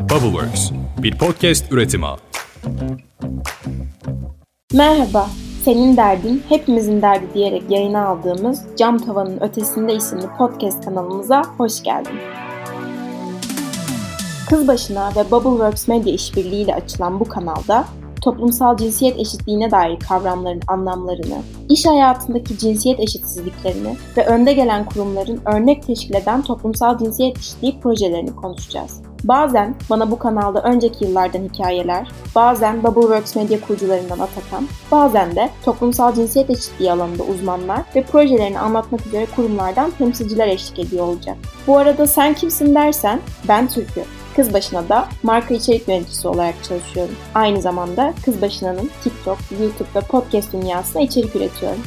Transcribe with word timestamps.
Bubbleworks, 0.00 0.70
bir 1.02 1.18
podcast 1.18 1.72
üretimi. 1.72 2.06
Merhaba, 4.72 5.30
senin 5.64 5.96
derdin 5.96 6.42
hepimizin 6.48 7.02
derdi 7.02 7.34
diyerek 7.34 7.62
yayına 7.70 8.06
aldığımız 8.06 8.62
Cam 8.76 8.98
Tavanın 8.98 9.40
Ötesinde 9.40 9.94
isimli 9.94 10.26
podcast 10.38 10.84
kanalımıza 10.84 11.42
hoş 11.58 11.82
geldin. 11.82 12.18
Kız 14.48 14.68
başına 14.68 15.10
ve 15.16 15.30
Bubbleworks 15.30 15.88
Medya 15.88 16.12
işbirliğiyle 16.12 16.74
açılan 16.74 17.20
bu 17.20 17.24
kanalda 17.24 17.84
toplumsal 18.20 18.76
cinsiyet 18.76 19.18
eşitliğine 19.18 19.70
dair 19.70 20.00
kavramların 20.00 20.62
anlamlarını, 20.66 21.42
iş 21.68 21.86
hayatındaki 21.86 22.58
cinsiyet 22.58 23.00
eşitsizliklerini 23.00 23.96
ve 24.16 24.26
önde 24.26 24.52
gelen 24.52 24.84
kurumların 24.84 25.40
örnek 25.54 25.86
teşkil 25.86 26.14
eden 26.14 26.42
toplumsal 26.42 26.98
cinsiyet 26.98 27.38
eşitliği 27.38 27.80
projelerini 27.80 28.36
konuşacağız. 28.36 29.09
Bazen 29.24 29.74
bana 29.90 30.10
bu 30.10 30.18
kanalda 30.18 30.62
önceki 30.62 31.04
yıllardan 31.04 31.42
hikayeler, 31.42 32.08
bazen 32.34 32.82
Bubbleworks 32.82 33.36
medya 33.36 33.60
kurucularından 33.60 34.18
Atakan, 34.18 34.68
bazen 34.90 35.36
de 35.36 35.50
toplumsal 35.64 36.14
cinsiyet 36.14 36.50
eşitliği 36.50 36.92
alanında 36.92 37.22
uzmanlar 37.22 37.80
ve 37.96 38.02
projelerini 38.02 38.58
anlatmak 38.58 39.06
üzere 39.06 39.26
kurumlardan 39.36 39.90
temsilciler 39.90 40.48
eşlik 40.48 40.78
ediyor 40.78 41.06
olacak. 41.06 41.36
Bu 41.66 41.76
arada 41.76 42.06
sen 42.06 42.34
kimsin 42.34 42.74
dersen 42.74 43.20
ben 43.48 43.68
Türk'ü. 43.68 44.04
Kız 44.36 44.54
Başına 44.54 44.88
da 44.88 45.08
marka 45.22 45.54
içerik 45.54 45.88
yöneticisi 45.88 46.28
olarak 46.28 46.64
çalışıyorum. 46.64 47.14
Aynı 47.34 47.60
zamanda 47.60 48.14
Kız 48.24 48.42
Başına'nın 48.42 48.90
TikTok, 49.04 49.38
YouTube 49.60 49.88
ve 49.96 50.00
podcast 50.00 50.52
dünyasına 50.52 51.02
içerik 51.02 51.36
üretiyorum. 51.36 51.80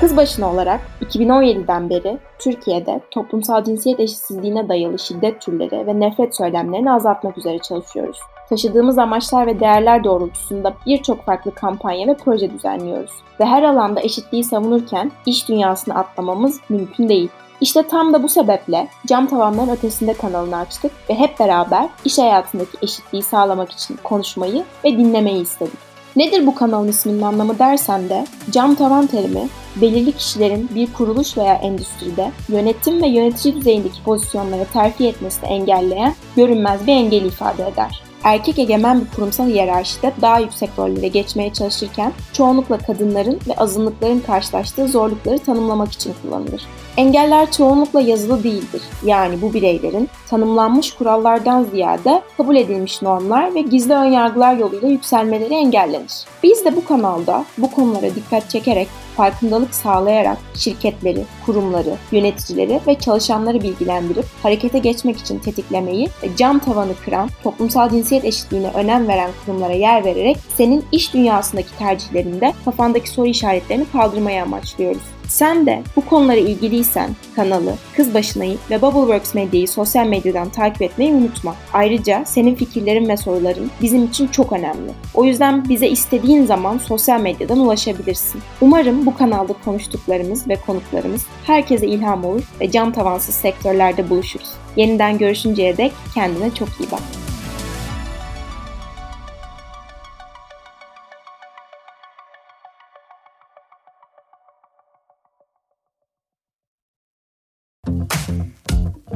Kız 0.00 0.16
başına 0.16 0.50
olarak 0.50 0.80
2017'den 1.00 1.90
beri 1.90 2.18
Türkiye'de 2.38 3.00
toplumsal 3.10 3.64
cinsiyet 3.64 4.00
eşitsizliğine 4.00 4.68
dayalı 4.68 4.98
şiddet 4.98 5.40
türleri 5.40 5.86
ve 5.86 6.00
nefret 6.00 6.36
söylemlerini 6.36 6.92
azaltmak 6.92 7.38
üzere 7.38 7.58
çalışıyoruz. 7.58 8.18
Taşıdığımız 8.48 8.98
amaçlar 8.98 9.46
ve 9.46 9.60
değerler 9.60 10.04
doğrultusunda 10.04 10.74
birçok 10.86 11.22
farklı 11.24 11.54
kampanya 11.54 12.06
ve 12.06 12.16
proje 12.16 12.52
düzenliyoruz. 12.52 13.10
Ve 13.40 13.44
her 13.44 13.62
alanda 13.62 14.00
eşitliği 14.00 14.44
savunurken 14.44 15.12
iş 15.26 15.48
dünyasını 15.48 15.94
atlamamız 15.94 16.60
mümkün 16.68 17.08
değil. 17.08 17.28
İşte 17.60 17.82
tam 17.82 18.12
da 18.12 18.22
bu 18.22 18.28
sebeple 18.28 18.88
Cam 19.06 19.26
Tavanların 19.26 19.70
Ötesinde 19.70 20.14
kanalını 20.14 20.56
açtık 20.56 20.92
ve 21.10 21.14
hep 21.14 21.40
beraber 21.40 21.88
iş 22.04 22.18
hayatındaki 22.18 22.78
eşitliği 22.82 23.22
sağlamak 23.22 23.72
için 23.72 23.98
konuşmayı 24.04 24.64
ve 24.84 24.98
dinlemeyi 24.98 25.42
istedik. 25.42 25.95
Nedir 26.16 26.46
bu 26.46 26.54
kanalın 26.54 26.88
isminin 26.88 27.22
anlamı 27.22 27.58
dersen 27.58 28.08
de 28.08 28.26
cam 28.50 28.74
tavan 28.74 29.06
terimi 29.06 29.48
belirli 29.76 30.12
kişilerin 30.12 30.70
bir 30.74 30.92
kuruluş 30.92 31.38
veya 31.38 31.54
endüstride 31.54 32.32
yönetim 32.48 33.02
ve 33.02 33.06
yönetici 33.06 33.56
düzeyindeki 33.56 34.02
pozisyonlara 34.02 34.64
terfi 34.64 35.06
etmesini 35.06 35.48
engelleyen 35.48 36.14
görünmez 36.36 36.86
bir 36.86 36.92
engeli 36.92 37.26
ifade 37.26 37.66
eder 37.66 38.05
erkek 38.24 38.58
egemen 38.58 39.00
bir 39.00 39.16
kurumsal 39.16 39.46
hiyerarşide 39.46 40.12
daha 40.22 40.38
yüksek 40.38 40.70
rollere 40.78 41.08
geçmeye 41.08 41.52
çalışırken 41.52 42.12
çoğunlukla 42.32 42.78
kadınların 42.78 43.40
ve 43.48 43.56
azınlıkların 43.56 44.20
karşılaştığı 44.20 44.88
zorlukları 44.88 45.38
tanımlamak 45.38 45.92
için 45.92 46.14
kullanılır. 46.22 46.62
Engeller 46.96 47.52
çoğunlukla 47.52 48.00
yazılı 48.00 48.44
değildir. 48.44 48.82
Yani 49.04 49.42
bu 49.42 49.54
bireylerin 49.54 50.08
tanımlanmış 50.28 50.94
kurallardan 50.94 51.64
ziyade 51.64 52.22
kabul 52.36 52.56
edilmiş 52.56 53.02
normlar 53.02 53.54
ve 53.54 53.60
gizli 53.60 53.94
önyargılar 53.94 54.56
yoluyla 54.56 54.88
yükselmeleri 54.88 55.54
engellenir. 55.54 56.24
Biz 56.42 56.64
de 56.64 56.76
bu 56.76 56.84
kanalda 56.84 57.44
bu 57.58 57.70
konulara 57.70 58.14
dikkat 58.14 58.50
çekerek 58.50 58.88
farkındalık 59.16 59.74
sağlayarak 59.74 60.38
şirketleri, 60.54 61.24
kurumları, 61.46 61.96
yöneticileri 62.12 62.80
ve 62.86 62.98
çalışanları 62.98 63.62
bilgilendirip 63.62 64.24
harekete 64.42 64.78
geçmek 64.78 65.18
için 65.18 65.38
tetiklemeyi 65.38 66.08
ve 66.22 66.36
cam 66.36 66.58
tavanı 66.58 66.92
kıran, 67.04 67.30
toplumsal 67.42 67.90
cinsiyet 67.90 68.24
eşitliğine 68.24 68.70
önem 68.74 69.08
veren 69.08 69.30
kurumlara 69.44 69.72
yer 69.72 70.04
vererek 70.04 70.36
senin 70.56 70.84
iş 70.92 71.14
dünyasındaki 71.14 71.78
tercihlerinde 71.78 72.54
kafandaki 72.64 73.10
soru 73.10 73.26
işaretlerini 73.26 73.86
kaldırmaya 73.92 74.42
amaçlıyoruz. 74.42 75.15
Sen 75.28 75.66
de 75.66 75.82
bu 75.96 76.00
konulara 76.00 76.36
ilgiliysen 76.36 77.10
kanalı, 77.36 77.74
Kız 77.96 78.14
Başınayı 78.14 78.56
ve 78.70 78.82
Bubbleworks 78.82 79.34
Medya'yı 79.34 79.68
sosyal 79.68 80.06
medyadan 80.06 80.48
takip 80.48 80.82
etmeyi 80.82 81.12
unutma. 81.12 81.54
Ayrıca 81.72 82.24
senin 82.26 82.54
fikirlerin 82.54 83.08
ve 83.08 83.16
soruların 83.16 83.70
bizim 83.82 84.04
için 84.04 84.26
çok 84.26 84.52
önemli. 84.52 84.92
O 85.14 85.24
yüzden 85.24 85.68
bize 85.68 85.88
istediğin 85.88 86.46
zaman 86.46 86.78
sosyal 86.78 87.20
medyadan 87.20 87.58
ulaşabilirsin. 87.58 88.40
Umarım 88.60 89.06
bu 89.06 89.16
kanalda 89.16 89.52
konuştuklarımız 89.64 90.48
ve 90.48 90.56
konuklarımız 90.66 91.26
herkese 91.46 91.86
ilham 91.86 92.24
olur 92.24 92.42
ve 92.60 92.70
cam 92.70 92.92
tavansız 92.92 93.34
sektörlerde 93.34 94.10
buluşuruz. 94.10 94.48
Yeniden 94.76 95.18
görüşünceye 95.18 95.76
dek 95.76 95.92
kendine 96.14 96.54
çok 96.54 96.68
iyi 96.68 96.90
bak. 96.90 97.25